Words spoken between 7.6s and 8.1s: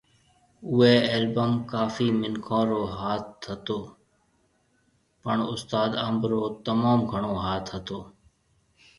ھتو